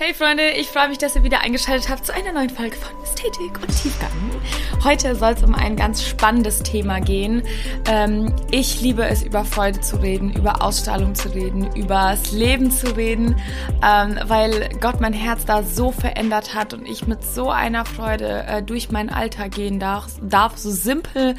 [0.00, 3.02] Hey Freunde, ich freue mich, dass ihr wieder eingeschaltet habt zu einer neuen Folge von
[3.02, 4.12] Ästhetik und Tiefgang.
[4.84, 7.42] Heute soll es um ein ganz spannendes Thema gehen.
[7.90, 12.70] Ähm, ich liebe es, über Freude zu reden, über Ausstrahlung zu reden, über das Leben
[12.70, 13.40] zu reden,
[13.84, 18.44] ähm, weil Gott mein Herz da so verändert hat und ich mit so einer Freude
[18.46, 21.34] äh, durch meinen Alltag gehen darf, darf so simpel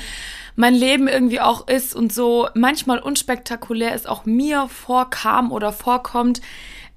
[0.58, 6.42] mein Leben irgendwie auch ist und so manchmal unspektakulär es auch mir vorkam oder vorkommt.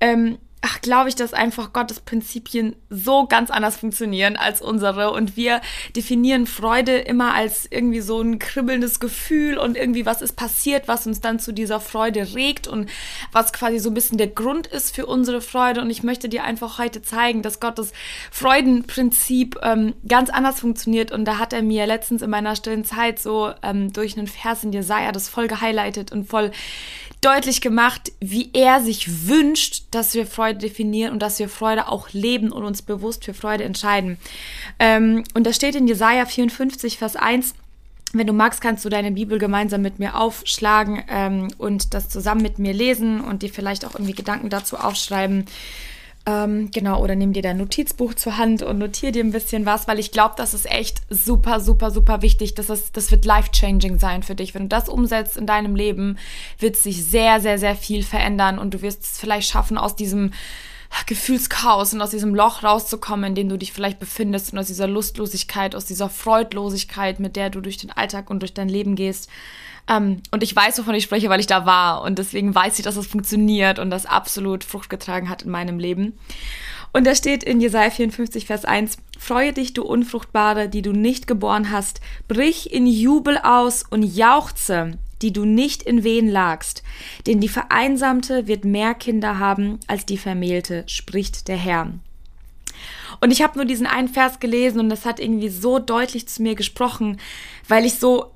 [0.00, 5.12] Ähm, ach, glaube ich, dass einfach Gottes Prinzipien so ganz anders funktionieren als unsere.
[5.12, 5.60] Und wir
[5.96, 11.06] definieren Freude immer als irgendwie so ein kribbelndes Gefühl und irgendwie was ist passiert, was
[11.06, 12.88] uns dann zu dieser Freude regt und
[13.32, 15.80] was quasi so ein bisschen der Grund ist für unsere Freude.
[15.80, 17.92] Und ich möchte dir einfach heute zeigen, dass Gottes
[18.30, 21.10] Freudenprinzip ähm, ganz anders funktioniert.
[21.10, 24.62] Und da hat er mir letztens in meiner stillen Zeit so ähm, durch einen Vers
[24.62, 26.52] in Jesaja das voll gehighlightet und voll
[27.22, 32.10] deutlich gemacht, wie er sich wünscht, dass wir Freude definieren und dass wir Freude auch
[32.12, 34.18] leben und uns bewusst für Freude entscheiden.
[34.78, 37.54] Ähm, und da steht in Jesaja 54, Vers 1,
[38.12, 42.42] wenn du magst, kannst du deine Bibel gemeinsam mit mir aufschlagen ähm, und das zusammen
[42.42, 45.46] mit mir lesen und dir vielleicht auch irgendwie Gedanken dazu aufschreiben.
[46.24, 49.88] Ähm, genau, oder nimm dir dein Notizbuch zur Hand und notier dir ein bisschen was,
[49.88, 52.54] weil ich glaube, das ist echt super, super, super wichtig.
[52.54, 54.54] Das, ist, das wird life-changing sein für dich.
[54.54, 56.18] Wenn du das umsetzt in deinem Leben,
[56.58, 60.32] wird sich sehr, sehr, sehr viel verändern und du wirst es vielleicht schaffen, aus diesem
[61.06, 64.86] Gefühlschaos und aus diesem Loch rauszukommen, in dem du dich vielleicht befindest und aus dieser
[64.86, 69.28] Lustlosigkeit, aus dieser Freudlosigkeit, mit der du durch den Alltag und durch dein Leben gehst.
[69.88, 72.02] Ähm, und ich weiß, wovon ich spreche, weil ich da war.
[72.02, 75.78] Und deswegen weiß ich, dass das funktioniert und das absolut Frucht getragen hat in meinem
[75.78, 76.18] Leben.
[76.92, 81.26] Und da steht in Jesaja 54, Vers 1, Freue dich, du Unfruchtbare, die du nicht
[81.26, 86.82] geboren hast, brich in Jubel aus und jauchze, die du nicht in Wehen lagst.
[87.26, 91.92] Denn die Vereinsamte wird mehr Kinder haben als die Vermählte, spricht der Herr.
[93.20, 96.42] Und ich habe nur diesen einen Vers gelesen und das hat irgendwie so deutlich zu
[96.42, 97.20] mir gesprochen,
[97.68, 98.32] weil ich so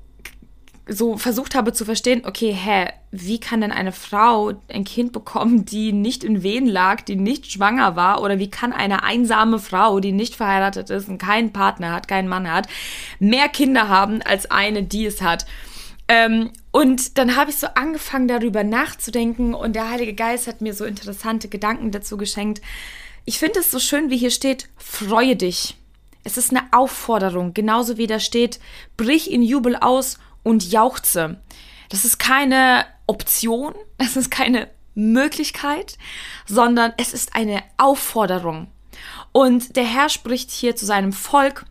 [0.89, 5.65] so versucht habe zu verstehen, okay, hä, wie kann denn eine Frau ein Kind bekommen,
[5.65, 8.21] die nicht in Wehen lag, die nicht schwanger war?
[8.21, 12.29] Oder wie kann eine einsame Frau, die nicht verheiratet ist und keinen Partner hat, keinen
[12.29, 12.67] Mann hat,
[13.19, 15.45] mehr Kinder haben als eine, die es hat?
[16.07, 20.73] Ähm, und dann habe ich so angefangen, darüber nachzudenken und der Heilige Geist hat mir
[20.73, 22.61] so interessante Gedanken dazu geschenkt.
[23.25, 25.75] Ich finde es so schön, wie hier steht, freue dich.
[26.23, 28.59] Es ist eine Aufforderung, genauso wie da steht,
[28.95, 31.39] brich in Jubel aus und jauchze.
[31.89, 35.97] Das ist keine Option, es ist keine Möglichkeit,
[36.45, 38.67] sondern es ist eine Aufforderung.
[39.31, 41.65] Und der Herr spricht hier zu seinem Volk.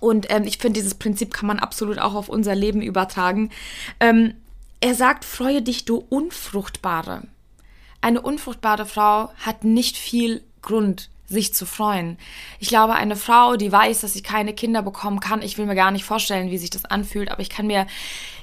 [0.00, 3.50] Und ähm, ich finde, dieses Prinzip kann man absolut auch auf unser Leben übertragen.
[4.00, 4.34] Ähm,
[4.80, 7.22] er sagt, freue dich, du Unfruchtbare.
[8.00, 12.18] Eine unfruchtbare Frau hat nicht viel Grund, sich zu freuen.
[12.60, 15.74] Ich glaube, eine Frau, die weiß, dass sie keine Kinder bekommen kann, ich will mir
[15.74, 17.86] gar nicht vorstellen, wie sich das anfühlt, aber ich kann mir,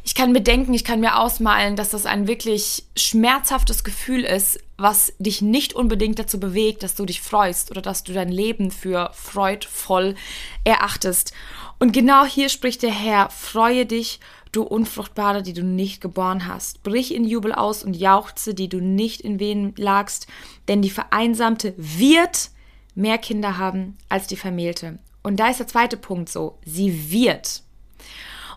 [0.03, 4.59] ich kann mir denken, ich kann mir ausmalen, dass das ein wirklich schmerzhaftes Gefühl ist,
[4.77, 8.71] was dich nicht unbedingt dazu bewegt, dass du dich freust oder dass du dein Leben
[8.71, 10.15] für freudvoll
[10.63, 11.33] erachtest.
[11.79, 14.19] Und genau hier spricht der Herr, freue dich,
[14.51, 16.83] du Unfruchtbare, die du nicht geboren hast.
[16.83, 20.27] Brich in Jubel aus und jauchze, die du nicht in Wehen lagst,
[20.67, 22.49] denn die Vereinsamte wird
[22.95, 24.99] mehr Kinder haben als die Vermählte.
[25.23, 27.63] Und da ist der zweite Punkt so, sie wird.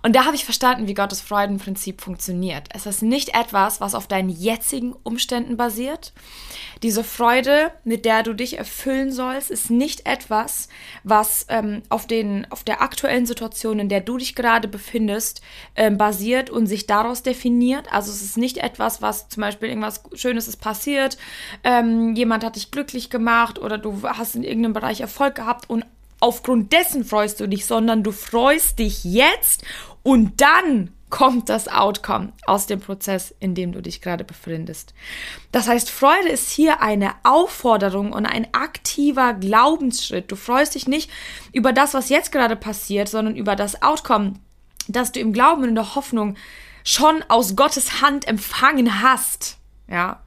[0.03, 2.69] Und da habe ich verstanden, wie Gottes Freudenprinzip funktioniert.
[2.75, 6.13] Es ist nicht etwas, was auf deinen jetzigen Umständen basiert.
[6.83, 10.69] Diese Freude, mit der du dich erfüllen sollst, ist nicht etwas,
[11.05, 15.43] was ähm, auf, den, auf der aktuellen Situation, in der du dich gerade befindest,
[15.77, 17.93] ähm, basiert und sich daraus definiert.
[17.93, 21.17] Also es ist nicht etwas, was zum Beispiel irgendwas Schönes ist passiert,
[21.63, 25.85] ähm, jemand hat dich glücklich gemacht oder du hast in irgendeinem Bereich Erfolg gehabt und
[26.23, 29.65] aufgrund dessen freust du dich, sondern du freust dich jetzt
[30.03, 34.95] und dann kommt das Outcome aus dem Prozess, in dem du dich gerade befindest.
[35.51, 40.33] Das heißt, Freude ist hier eine Aufforderung und ein aktiver Glaubensschritt.
[40.33, 41.11] Du freust dich nicht
[41.53, 44.35] über das, was jetzt gerade passiert, sondern über das Outcome,
[44.89, 46.37] das du im Glauben und in der Hoffnung
[46.83, 49.59] schon aus Gottes Hand empfangen hast.
[49.89, 50.23] Ja.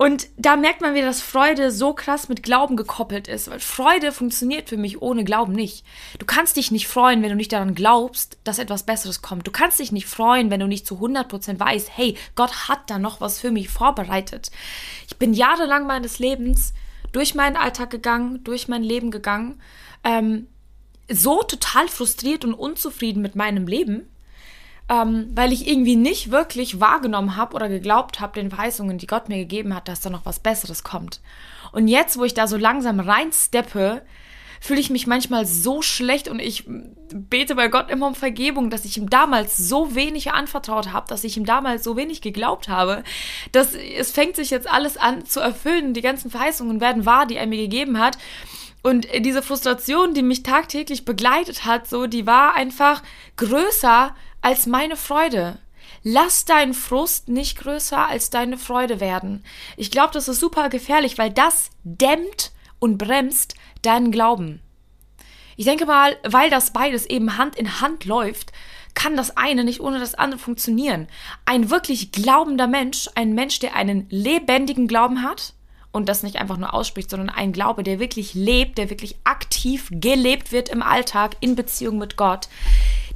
[0.00, 4.12] Und da merkt man wieder, dass Freude so krass mit Glauben gekoppelt ist, weil Freude
[4.12, 5.84] funktioniert für mich ohne Glauben nicht.
[6.18, 9.46] Du kannst dich nicht freuen, wenn du nicht daran glaubst, dass etwas Besseres kommt.
[9.46, 12.98] Du kannst dich nicht freuen, wenn du nicht zu 100% weißt, hey, Gott hat da
[12.98, 14.50] noch was für mich vorbereitet.
[15.06, 16.72] Ich bin jahrelang meines Lebens
[17.12, 19.60] durch meinen Alltag gegangen, durch mein Leben gegangen,
[20.02, 20.46] ähm,
[21.10, 24.08] so total frustriert und unzufrieden mit meinem Leben,
[24.90, 29.28] ähm, weil ich irgendwie nicht wirklich wahrgenommen habe oder geglaubt habe, den Verheißungen, die Gott
[29.28, 31.20] mir gegeben hat, dass da noch was Besseres kommt.
[31.70, 34.02] Und jetzt, wo ich da so langsam reinsteppe,
[34.60, 38.84] fühle ich mich manchmal so schlecht und ich bete bei Gott immer um Vergebung, dass
[38.84, 43.04] ich ihm damals so wenig anvertraut habe, dass ich ihm damals so wenig geglaubt habe,
[43.52, 47.36] dass es fängt sich jetzt alles an zu erfüllen, die ganzen Verheißungen werden wahr, die
[47.36, 48.18] er mir gegeben hat.
[48.82, 53.02] Und diese Frustration, die mich tagtäglich begleitet hat, so, die war einfach
[53.36, 55.58] größer als meine Freude.
[56.02, 59.44] Lass deinen Frust nicht größer als deine Freude werden.
[59.76, 64.60] Ich glaube, das ist super gefährlich, weil das dämmt und bremst deinen Glauben.
[65.56, 68.52] Ich denke mal, weil das beides eben Hand in Hand läuft,
[68.94, 71.06] kann das eine nicht ohne das andere funktionieren.
[71.44, 75.54] Ein wirklich glaubender Mensch, ein Mensch, der einen lebendigen Glauben hat,
[75.92, 79.88] und das nicht einfach nur ausspricht, sondern ein Glaube, der wirklich lebt, der wirklich aktiv
[79.90, 82.48] gelebt wird im Alltag in Beziehung mit Gott,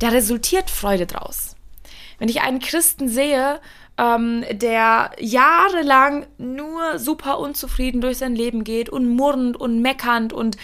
[0.04, 1.56] da resultiert Freude draus.
[2.18, 3.60] Wenn ich einen Christen sehe,
[3.96, 10.56] ähm, der jahrelang nur super unzufrieden durch sein Leben geht und murrend und meckernd und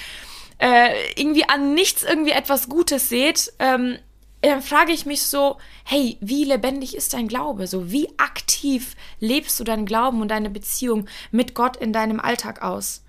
[0.59, 3.99] äh, irgendwie an nichts irgendwie etwas Gutes seht, ähm,
[4.43, 7.67] dann frage ich mich so, hey, wie lebendig ist dein Glaube?
[7.67, 12.63] So, wie aktiv lebst du deinen Glauben und deine Beziehung mit Gott in deinem Alltag
[12.63, 13.03] aus?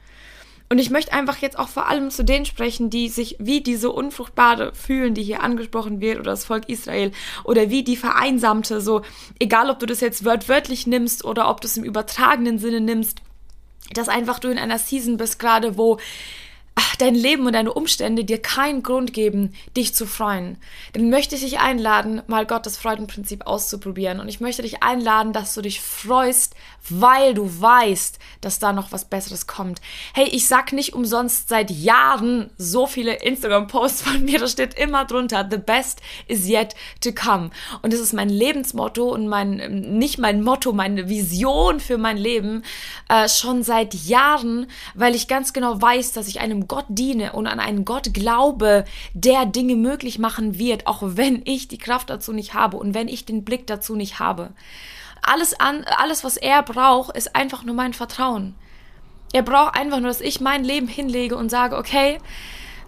[0.72, 3.92] Und ich möchte einfach jetzt auch vor allem zu denen sprechen, die sich wie diese
[3.92, 7.12] Unfruchtbare fühlen, die hier angesprochen wird, oder das Volk Israel,
[7.44, 9.02] oder wie die Vereinsamte, so,
[9.38, 13.18] egal ob du das jetzt wörtwörtlich nimmst oder ob du es im übertragenen Sinne nimmst,
[13.92, 16.00] dass einfach du in einer Season bist gerade, wo
[17.02, 20.58] dein Leben und deine Umstände dir keinen Grund geben, dich zu freuen,
[20.94, 24.20] dann möchte ich dich einladen, mal Gottes Freudenprinzip auszuprobieren.
[24.20, 26.56] Und ich möchte dich einladen, dass du dich freust,
[26.90, 29.82] weil du weißt, dass da noch was Besseres kommt.
[30.14, 35.06] Hey, ich sag nicht umsonst seit Jahren so viele Instagram-Posts von mir, da steht immer
[35.06, 37.50] drunter, the best is yet to come.
[37.82, 42.64] Und das ist mein Lebensmotto und mein, nicht mein Motto, meine Vision für mein Leben,
[43.10, 47.48] äh, schon seit Jahren, weil ich ganz genau weiß, dass ich einem Gott diene und
[47.48, 52.34] an einen Gott glaube, der Dinge möglich machen wird, auch wenn ich die Kraft dazu
[52.34, 54.52] nicht habe und wenn ich den Blick dazu nicht habe.
[55.24, 58.56] Alles an, alles, was er braucht, ist einfach nur mein Vertrauen.
[59.34, 62.18] Er braucht einfach nur, dass ich mein Leben hinlege und sage, okay,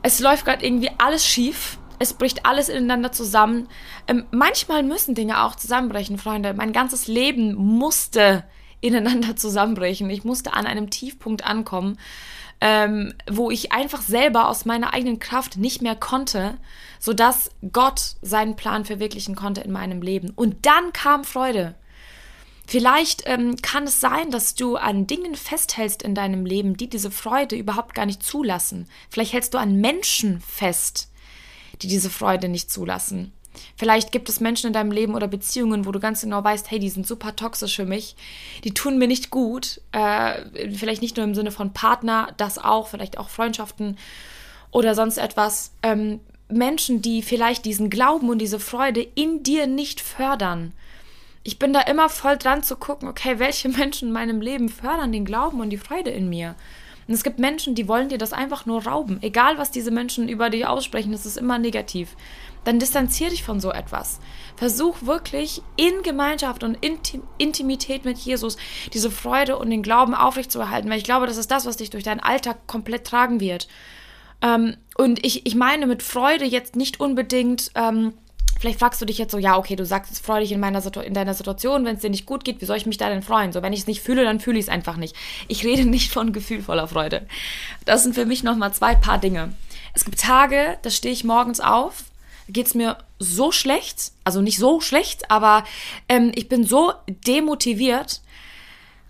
[0.01, 1.77] es läuft gerade irgendwie alles schief.
[1.99, 3.69] Es bricht alles ineinander zusammen.
[4.07, 6.53] Ähm, manchmal müssen Dinge auch zusammenbrechen, Freunde.
[6.53, 8.43] Mein ganzes Leben musste
[8.81, 10.09] ineinander zusammenbrechen.
[10.09, 11.97] Ich musste an einem Tiefpunkt ankommen,
[12.65, 16.57] ähm, wo ich einfach selber aus meiner eigenen Kraft nicht mehr konnte,
[16.97, 20.29] sodass Gott seinen Plan verwirklichen konnte in meinem Leben.
[20.29, 21.75] Und dann kam Freude.
[22.65, 27.11] Vielleicht ähm, kann es sein, dass du an Dingen festhältst in deinem Leben, die diese
[27.11, 28.87] Freude überhaupt gar nicht zulassen.
[29.09, 31.11] Vielleicht hältst du an Menschen fest,
[31.81, 33.33] die diese Freude nicht zulassen.
[33.75, 36.79] Vielleicht gibt es Menschen in deinem Leben oder Beziehungen, wo du ganz genau weißt, hey,
[36.79, 38.15] die sind super toxisch für mich,
[38.63, 39.81] die tun mir nicht gut.
[39.91, 43.97] Äh, vielleicht nicht nur im Sinne von Partner, das auch, vielleicht auch Freundschaften
[44.71, 45.71] oder sonst etwas.
[45.83, 46.19] Ähm,
[46.49, 50.73] Menschen, die vielleicht diesen Glauben und diese Freude in dir nicht fördern
[51.43, 55.11] ich bin da immer voll dran zu gucken, okay, welche Menschen in meinem Leben fördern
[55.11, 56.55] den Glauben und die Freude in mir.
[57.07, 59.21] Und es gibt Menschen, die wollen dir das einfach nur rauben.
[59.21, 62.15] Egal, was diese Menschen über dich aussprechen, das ist immer negativ.
[62.65, 64.19] Dann distanzier dich von so etwas.
[64.55, 68.57] Versuch wirklich in Gemeinschaft und Intim Intimität mit Jesus
[68.93, 72.03] diese Freude und den Glauben aufrechtzuerhalten, weil ich glaube, das ist das, was dich durch
[72.03, 73.67] deinen Alltag komplett tragen wird.
[74.41, 77.71] Ähm, und ich, ich meine mit Freude jetzt nicht unbedingt.
[77.75, 78.13] Ähm,
[78.59, 80.81] Vielleicht fragst du dich jetzt so, ja, okay, du sagst, es freu dich in, meiner
[81.03, 83.21] in deiner Situation, wenn es dir nicht gut geht, wie soll ich mich da denn
[83.21, 83.51] freuen?
[83.51, 85.17] So, wenn ich es nicht fühle, dann fühle ich es einfach nicht.
[85.49, 87.27] Ich rede nicht von gefühlvoller Freude.
[87.83, 89.53] Das sind für mich nochmal zwei paar Dinge.
[89.93, 92.05] Es gibt Tage, da stehe ich morgens auf,
[92.47, 95.63] geht es mir so schlecht, also nicht so schlecht, aber
[96.09, 98.21] ähm, ich bin so demotiviert,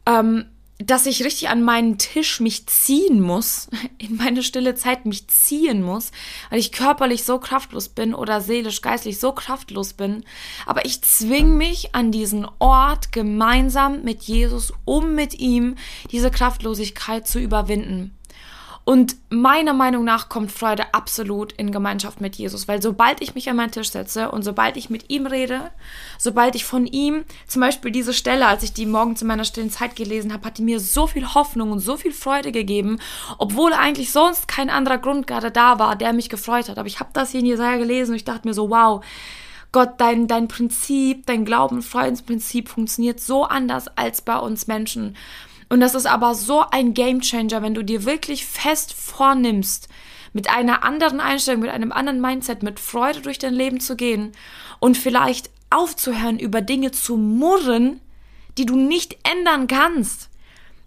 [0.06, 0.46] ähm,
[0.80, 5.82] dass ich richtig an meinen Tisch mich ziehen muss, in meine stille Zeit mich ziehen
[5.82, 6.12] muss,
[6.50, 10.24] weil ich körperlich so kraftlos bin oder seelisch, geistlich so kraftlos bin.
[10.66, 15.76] Aber ich zwing mich an diesen Ort gemeinsam mit Jesus, um mit ihm
[16.12, 18.18] diese Kraftlosigkeit zu überwinden.
[18.86, 23.50] Und meiner Meinung nach kommt Freude absolut in Gemeinschaft mit Jesus, weil sobald ich mich
[23.50, 25.72] an meinen Tisch setze und sobald ich mit ihm rede,
[26.18, 29.72] sobald ich von ihm, zum Beispiel diese Stelle, als ich die morgens in meiner stillen
[29.72, 33.00] Zeit gelesen habe, hat die mir so viel Hoffnung und so viel Freude gegeben,
[33.38, 36.78] obwohl eigentlich sonst kein anderer Grund gerade da war, der mich gefreut hat.
[36.78, 39.02] Aber ich habe das hier in Jesaja gelesen und ich dachte mir so, wow,
[39.72, 45.16] Gott, dein, dein Prinzip, dein Glauben- Freudensprinzip funktioniert so anders als bei uns Menschen.
[45.74, 49.90] Und das ist aber so ein Gamechanger, wenn du dir wirklich fest vornimmst,
[50.32, 54.34] mit einer anderen Einstellung, mit einem anderen Mindset, mit Freude durch dein Leben zu gehen
[54.78, 58.02] und vielleicht aufzuhören, über Dinge zu murren,
[58.60, 60.30] die du nicht ändern kannst.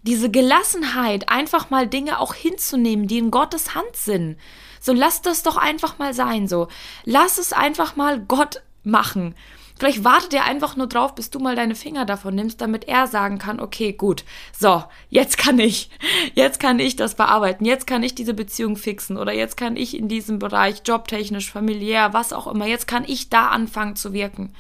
[0.03, 4.37] Diese Gelassenheit, einfach mal Dinge auch hinzunehmen, die in Gottes Hand sind.
[4.81, 6.69] So lass das doch einfach mal sein, so.
[7.05, 9.35] Lass es einfach mal Gott machen.
[9.79, 13.07] Vielleicht wartet er einfach nur drauf, bis du mal deine Finger davon nimmst, damit er
[13.07, 14.25] sagen kann, okay, gut,
[14.59, 15.91] so, jetzt kann ich,
[16.35, 19.97] jetzt kann ich das bearbeiten, jetzt kann ich diese Beziehung fixen oder jetzt kann ich
[19.97, 24.55] in diesem Bereich jobtechnisch, familiär, was auch immer, jetzt kann ich da anfangen zu wirken.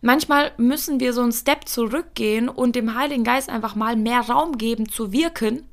[0.00, 4.56] Manchmal müssen wir so einen Step zurückgehen und dem Heiligen Geist einfach mal mehr Raum
[4.56, 5.67] geben zu wirken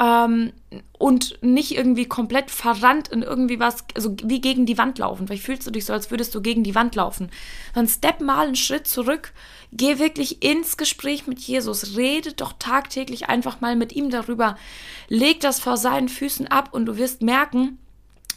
[0.00, 0.52] ähm,
[0.98, 5.26] und nicht irgendwie komplett verrannt in irgendwie was, also wie gegen die Wand laufen.
[5.26, 7.30] Vielleicht fühlst du dich so, als würdest du gegen die Wand laufen.
[7.74, 9.32] Dann step mal einen Schritt zurück,
[9.72, 14.56] geh wirklich ins Gespräch mit Jesus, rede doch tagtäglich einfach mal mit ihm darüber,
[15.08, 17.78] leg das vor seinen Füßen ab und du wirst merken,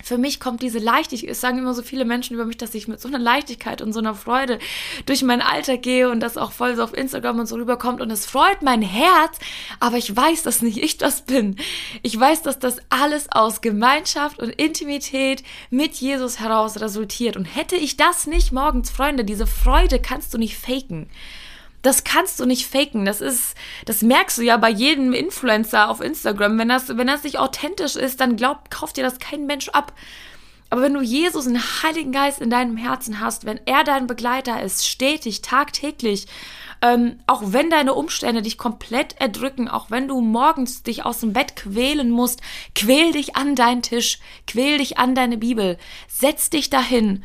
[0.04, 2.90] für mich kommt diese Leichtigkeit, es sagen immer so viele Menschen über mich, dass ich
[2.90, 4.60] mit so einer Leichtigkeit und so einer Freude
[5.06, 8.12] durch mein Alter gehe und das auch voll so auf Instagram und so rüberkommt und
[8.12, 9.40] es freut mein Herz,
[9.80, 11.56] aber ich weiß, dass nicht ich das bin.
[12.02, 17.78] Ich weiß, dass das alles aus Gemeinschaft und Intimität mit Jesus heraus resultiert und hätte
[17.78, 21.10] ich das nicht morgens, Freunde, diese Freude kannst du nicht faken.
[21.84, 23.06] Das kannst du nicht faken.
[23.06, 26.58] Das ist, das merkst du ja bei jedem Influencer auf Instagram.
[26.58, 29.94] Wenn das, wenn das nicht authentisch ist, dann glaub, kauft dir das kein Mensch ab.
[30.70, 34.64] Aber wenn du Jesus, den Heiligen Geist in deinem Herzen hast, wenn er dein Begleiter
[34.64, 36.26] ist, stetig, tagtäglich,
[36.82, 41.32] ähm, auch wenn deine Umstände dich komplett erdrücken, auch wenn du morgens dich aus dem
[41.32, 42.42] Bett quälen musst,
[42.74, 47.24] quäl dich an deinen Tisch, quäl dich an deine Bibel, setz dich dahin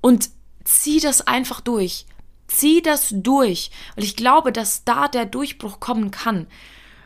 [0.00, 0.30] und
[0.64, 2.04] zieh das einfach durch.
[2.48, 6.46] Zieh das durch, weil ich glaube, dass da der Durchbruch kommen kann.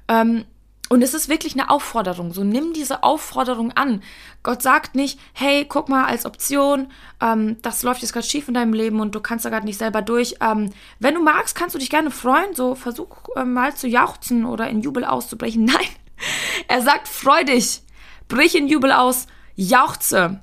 [0.08, 0.44] Ähm,
[0.92, 2.34] und es ist wirklich eine Aufforderung.
[2.34, 4.02] So nimm diese Aufforderung an.
[4.42, 6.88] Gott sagt nicht, hey, guck mal als Option,
[7.22, 9.78] ähm, das läuft jetzt gerade schief in deinem Leben und du kannst da gerade nicht
[9.78, 10.34] selber durch.
[10.42, 12.54] Ähm, wenn du magst, kannst du dich gerne freuen.
[12.54, 15.64] So versuch äh, mal zu jauchzen oder in Jubel auszubrechen.
[15.66, 15.88] Nein,
[16.68, 17.80] er sagt, freu dich,
[18.28, 20.42] brich in Jubel aus, jauchze.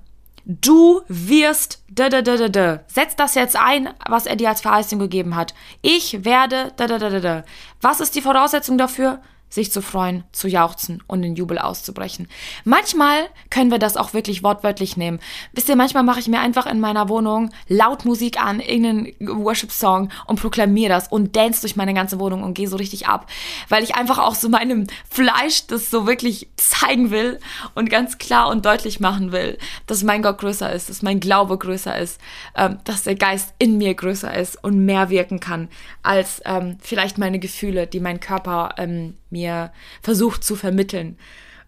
[0.51, 2.79] Du wirst da da da da da.
[2.87, 5.53] Setz das jetzt ein, was er dir als Verheißung gegeben hat.
[5.83, 7.43] Ich werde da da da da da.
[7.81, 9.21] Was ist die Voraussetzung dafür?
[9.49, 12.27] Sich zu freuen, zu jauchzen und in Jubel auszubrechen.
[12.63, 15.19] Manchmal können wir das auch wirklich wortwörtlich nehmen.
[15.53, 20.09] Wisst ihr, manchmal mache ich mir einfach in meiner Wohnung laut Musik an, irgendeinen Worship-Song
[20.27, 23.27] und proklamiere das und dance durch meine ganze Wohnung und gehe so richtig ab,
[23.69, 27.39] weil ich einfach auch so meinem Fleisch das so wirklich zeigen will
[27.75, 31.57] und ganz klar und deutlich machen will, dass mein Gott größer ist, dass mein Glaube
[31.57, 32.19] größer ist,
[32.55, 35.69] ähm, dass der Geist in mir größer ist und mehr wirken kann
[36.03, 39.71] als ähm, vielleicht meine Gefühle, die mein Körper ähm, mir
[40.01, 41.17] versucht zu vermitteln.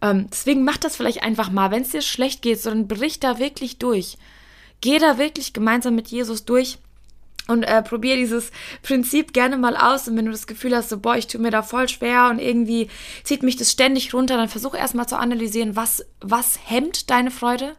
[0.02, 3.40] Ähm, deswegen mach das vielleicht einfach mal, wenn es dir schlecht geht, sondern brich da
[3.40, 4.18] wirklich durch.
[4.82, 6.80] Geh da wirklich gemeinsam mit Jesus durch
[7.48, 8.52] und äh, probier dieses
[8.82, 10.08] Prinzip gerne mal aus.
[10.08, 12.40] Und wenn du das Gefühl hast, so, boah, ich tue mir da voll schwer und
[12.40, 12.90] irgendwie
[13.24, 17.76] zieht mich das ständig runter, dann versuch erstmal zu analysieren, was, was hemmt deine Freude?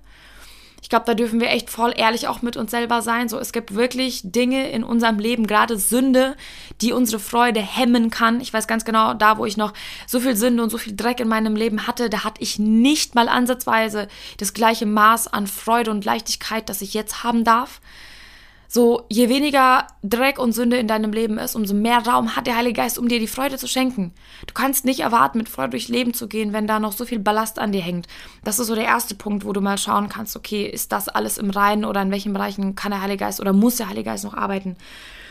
[0.92, 3.30] Ich glaube, da dürfen wir echt voll ehrlich auch mit uns selber sein.
[3.30, 6.36] So, es gibt wirklich Dinge in unserem Leben, gerade Sünde,
[6.82, 8.42] die unsere Freude hemmen kann.
[8.42, 9.72] Ich weiß ganz genau, da, wo ich noch
[10.06, 13.14] so viel Sünde und so viel Dreck in meinem Leben hatte, da hatte ich nicht
[13.14, 14.06] mal ansatzweise
[14.36, 17.80] das gleiche Maß an Freude und Leichtigkeit, das ich jetzt haben darf.
[18.74, 22.56] So, je weniger Dreck und Sünde in deinem Leben ist, umso mehr Raum hat der
[22.56, 24.14] Heilige Geist, um dir die Freude zu schenken.
[24.46, 27.18] Du kannst nicht erwarten, mit Freude durchs Leben zu gehen, wenn da noch so viel
[27.18, 28.06] Ballast an dir hängt.
[28.44, 31.36] Das ist so der erste Punkt, wo du mal schauen kannst, okay, ist das alles
[31.36, 34.24] im Reinen oder in welchen Bereichen kann der Heilige Geist oder muss der Heilige Geist
[34.24, 34.76] noch arbeiten?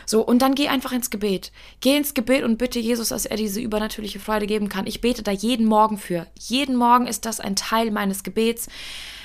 [0.06, 1.50] So, und dann geh einfach ins Gebet.
[1.80, 4.86] Geh ins Gebet und bitte Jesus, dass er diese übernatürliche Freude geben kann.
[4.86, 6.28] Ich bete da jeden Morgen für.
[6.38, 8.68] Jeden Morgen ist das ein Teil meines Gebets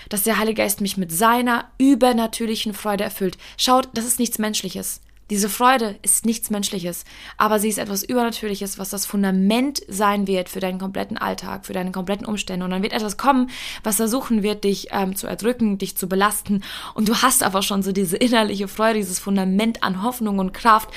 [0.09, 3.37] dass der Heilige Geist mich mit seiner übernatürlichen Freude erfüllt.
[3.57, 5.01] Schaut, das ist nichts Menschliches.
[5.29, 7.03] Diese Freude ist nichts Menschliches,
[7.37, 11.73] aber sie ist etwas Übernatürliches, was das Fundament sein wird für deinen kompletten Alltag, für
[11.73, 12.63] deine kompletten Umstände.
[12.63, 13.49] Und dann wird etwas kommen,
[13.83, 16.63] was versuchen wird, dich ähm, zu erdrücken, dich zu belasten.
[16.93, 20.89] Und du hast aber schon so diese innerliche Freude, dieses Fundament an Hoffnung und Kraft,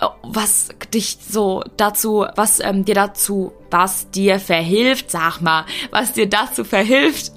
[0.00, 6.12] äh, was dich so dazu, was ähm, dir dazu was dir verhilft, sag mal, was
[6.12, 7.32] dir dazu verhilft,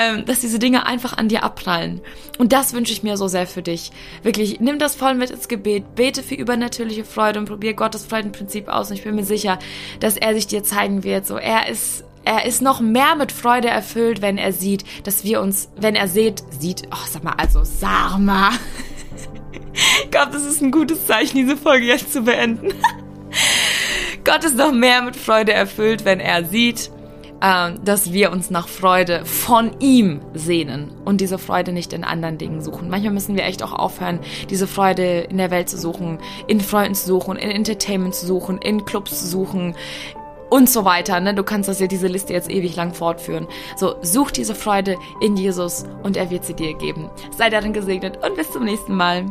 [0.00, 2.00] ähm, dass diese Dinge einfach an dir abprallen.
[2.38, 3.92] Und das wünsche ich mir so sehr für dich.
[4.22, 8.68] Wirklich, nimm das voll mit ins Gebet, bete für übernatürliche Freude und probier Gottes Freudenprinzip
[8.68, 8.90] aus.
[8.90, 9.58] Und ich bin mir sicher,
[10.00, 11.26] dass er sich dir zeigen wird.
[11.26, 15.40] So, er ist er ist noch mehr mit Freude erfüllt, wenn er sieht, dass wir
[15.40, 18.50] uns, wenn er sieht, sieht, oh, sag mal, also, sag mal.
[20.04, 22.68] ich glaube, das ist ein gutes Zeichen, diese Folge jetzt zu beenden.
[24.24, 26.90] Gott ist noch mehr mit Freude erfüllt, wenn er sieht,
[27.40, 32.38] äh, dass wir uns nach Freude von ihm sehnen und diese Freude nicht in anderen
[32.38, 32.88] Dingen suchen.
[32.88, 36.94] Manchmal müssen wir echt auch aufhören, diese Freude in der Welt zu suchen, in Freunden
[36.94, 39.74] zu suchen, in Entertainment zu suchen, in Clubs zu suchen,
[40.50, 41.20] und so weiter.
[41.20, 41.32] Ne?
[41.32, 43.46] Du kannst das ja diese Liste jetzt ewig lang fortführen.
[43.76, 47.08] So, such diese Freude in Jesus und er wird sie dir geben.
[47.36, 49.26] Sei darin gesegnet und bis zum nächsten Mal.